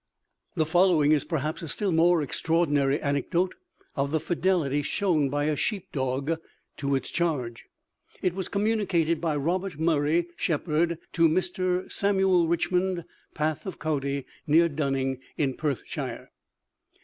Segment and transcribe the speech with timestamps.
[0.55, 3.53] The following is, perhaps, a still more extraordinary anecdote
[3.95, 6.39] of the fidelity shown by a sheep dog
[6.77, 7.65] to its charge.
[8.23, 11.91] It was communicated by Robert Murray, shepherd to Mr.
[11.91, 16.31] Samuel Richmond, Path of Coudie, near Dunning, in Perthshire.